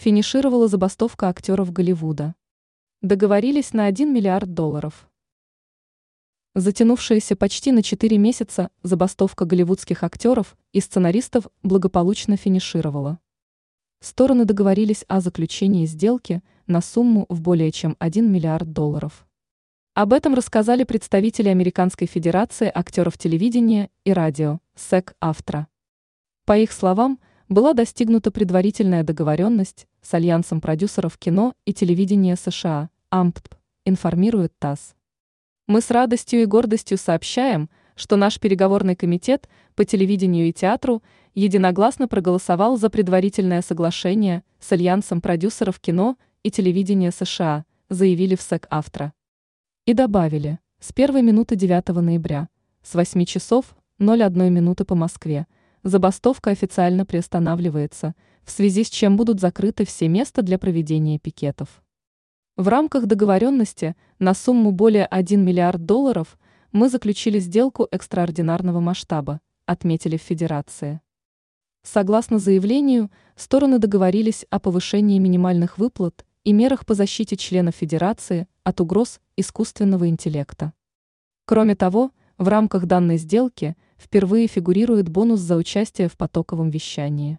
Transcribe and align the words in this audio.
финишировала 0.00 0.66
забастовка 0.66 1.28
актеров 1.28 1.74
Голливуда. 1.74 2.34
Договорились 3.02 3.74
на 3.74 3.84
1 3.84 4.10
миллиард 4.10 4.54
долларов. 4.54 5.06
Затянувшаяся 6.54 7.36
почти 7.36 7.70
на 7.70 7.82
4 7.82 8.16
месяца 8.16 8.70
забастовка 8.82 9.44
голливудских 9.44 10.02
актеров 10.02 10.56
и 10.72 10.80
сценаристов 10.80 11.48
благополучно 11.62 12.38
финишировала. 12.38 13.18
Стороны 14.00 14.46
договорились 14.46 15.04
о 15.06 15.20
заключении 15.20 15.84
сделки 15.84 16.42
на 16.66 16.80
сумму 16.80 17.26
в 17.28 17.42
более 17.42 17.70
чем 17.70 17.94
1 17.98 18.32
миллиард 18.32 18.72
долларов. 18.72 19.26
Об 19.92 20.14
этом 20.14 20.32
рассказали 20.32 20.84
представители 20.84 21.50
Американской 21.50 22.06
Федерации 22.06 22.72
актеров 22.74 23.18
телевидения 23.18 23.90
и 24.04 24.14
радио, 24.14 24.60
СЭК 24.76 25.14
Автора. 25.20 25.68
По 26.46 26.56
их 26.56 26.72
словам, 26.72 27.20
была 27.50 27.74
достигнута 27.74 28.30
предварительная 28.30 29.02
договоренность 29.02 29.88
с 30.02 30.14
Альянсом 30.14 30.60
продюсеров 30.60 31.18
кино 31.18 31.54
и 31.64 31.74
телевидения 31.74 32.36
США, 32.36 32.90
АМПТ, 33.10 33.58
информирует 33.84 34.52
ТАСС. 34.60 34.94
Мы 35.66 35.80
с 35.80 35.90
радостью 35.90 36.42
и 36.42 36.44
гордостью 36.44 36.96
сообщаем, 36.96 37.68
что 37.96 38.14
наш 38.14 38.38
переговорный 38.38 38.94
комитет 38.94 39.48
по 39.74 39.84
телевидению 39.84 40.48
и 40.48 40.52
театру 40.52 41.02
единогласно 41.34 42.06
проголосовал 42.06 42.78
за 42.78 42.88
предварительное 42.88 43.62
соглашение 43.62 44.44
с 44.60 44.70
Альянсом 44.70 45.20
продюсеров 45.20 45.80
кино 45.80 46.16
и 46.44 46.52
телевидения 46.52 47.10
США, 47.10 47.64
заявили 47.88 48.36
в 48.36 48.42
СЭК 48.42 48.68
Автора. 48.70 49.12
И 49.86 49.92
добавили, 49.92 50.60
с 50.78 50.92
первой 50.92 51.22
минуты 51.22 51.56
9 51.56 51.88
ноября, 51.88 52.48
с 52.84 52.94
8 52.94 53.24
часов 53.24 53.74
01 53.98 54.54
минуты 54.54 54.84
по 54.84 54.94
Москве, 54.94 55.48
забастовка 55.82 56.50
официально 56.50 57.04
приостанавливается, 57.06 58.14
в 58.44 58.50
связи 58.50 58.84
с 58.84 58.90
чем 58.90 59.16
будут 59.16 59.40
закрыты 59.40 59.84
все 59.84 60.08
места 60.08 60.42
для 60.42 60.58
проведения 60.58 61.18
пикетов. 61.18 61.82
В 62.56 62.68
рамках 62.68 63.06
договоренности 63.06 63.96
на 64.18 64.34
сумму 64.34 64.72
более 64.72 65.06
1 65.06 65.44
миллиард 65.44 65.86
долларов 65.86 66.38
мы 66.72 66.88
заключили 66.88 67.38
сделку 67.38 67.88
экстраординарного 67.90 68.80
масштаба, 68.80 69.40
отметили 69.66 70.16
в 70.16 70.22
Федерации. 70.22 71.00
Согласно 71.82 72.38
заявлению, 72.38 73.10
стороны 73.36 73.78
договорились 73.78 74.44
о 74.50 74.60
повышении 74.60 75.18
минимальных 75.18 75.78
выплат 75.78 76.26
и 76.44 76.52
мерах 76.52 76.84
по 76.84 76.94
защите 76.94 77.36
членов 77.36 77.74
Федерации 77.76 78.46
от 78.64 78.80
угроз 78.80 79.20
искусственного 79.36 80.08
интеллекта. 80.08 80.74
Кроме 81.46 81.74
того, 81.74 82.10
в 82.36 82.48
рамках 82.48 82.86
данной 82.86 83.16
сделки 83.16 83.76
впервые 84.00 84.46
фигурирует 84.46 85.08
бонус 85.08 85.40
за 85.40 85.56
участие 85.56 86.08
в 86.08 86.16
потоковом 86.16 86.70
вещании. 86.70 87.38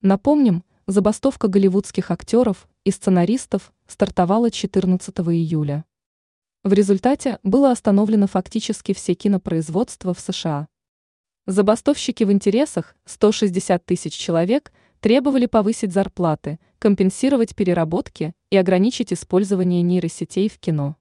Напомним, 0.00 0.64
забастовка 0.86 1.48
голливудских 1.48 2.10
актеров 2.10 2.68
и 2.84 2.90
сценаристов 2.90 3.72
стартовала 3.86 4.50
14 4.50 5.14
июля. 5.20 5.84
В 6.62 6.72
результате 6.72 7.38
было 7.42 7.70
остановлено 7.70 8.26
фактически 8.26 8.94
все 8.94 9.14
кинопроизводства 9.14 10.14
в 10.14 10.20
США. 10.20 10.68
Забастовщики 11.46 12.24
в 12.24 12.32
интересах 12.32 12.96
160 13.04 13.84
тысяч 13.84 14.14
человек 14.14 14.72
требовали 15.00 15.44
повысить 15.44 15.92
зарплаты, 15.92 16.58
компенсировать 16.78 17.54
переработки 17.54 18.32
и 18.48 18.56
ограничить 18.56 19.12
использование 19.12 19.82
нейросетей 19.82 20.48
в 20.48 20.58
кино. 20.58 20.96